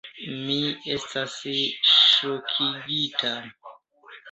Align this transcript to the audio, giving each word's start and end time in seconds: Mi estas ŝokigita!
Mi 0.45 0.55
estas 0.93 1.35
ŝokigita! 1.91 3.37